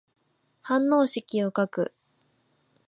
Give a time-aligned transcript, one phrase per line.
[0.63, 1.93] 反応式を書く。